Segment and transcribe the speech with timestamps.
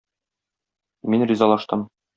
[1.15, 1.89] Мин ризалаштым.